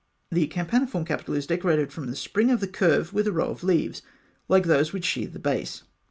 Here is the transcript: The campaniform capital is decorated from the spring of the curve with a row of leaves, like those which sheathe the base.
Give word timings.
The 0.31 0.47
campaniform 0.47 1.05
capital 1.05 1.35
is 1.35 1.45
decorated 1.45 1.93
from 1.93 2.07
the 2.07 2.15
spring 2.15 2.49
of 2.49 2.59
the 2.59 2.67
curve 2.67 3.13
with 3.13 3.27
a 3.27 3.31
row 3.31 3.49
of 3.51 3.63
leaves, 3.63 4.01
like 4.47 4.63
those 4.65 4.91
which 4.91 5.05
sheathe 5.05 5.33
the 5.33 5.37
base. 5.37 5.83